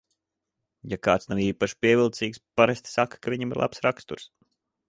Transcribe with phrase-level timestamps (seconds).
[0.93, 4.31] Ja kāds nav īpaši pievilcīgs, parasti saka, ka viņam ir labs raksturs.